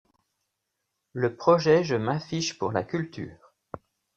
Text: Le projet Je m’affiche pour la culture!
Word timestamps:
Le 1.13 1.35
projet 1.35 1.83
Je 1.83 1.95
m’affiche 1.95 2.57
pour 2.57 2.71
la 2.71 2.83
culture! 2.83 3.53